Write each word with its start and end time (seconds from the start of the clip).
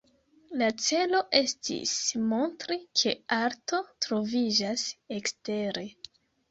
La 0.61 0.69
celo 0.85 1.19
estis 1.39 1.93
montri 2.31 2.79
ke 3.03 3.15
arto 3.41 3.83
troviĝas 4.09 4.89
ekstere! 5.21 5.91